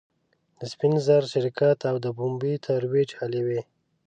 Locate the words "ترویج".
2.65-3.09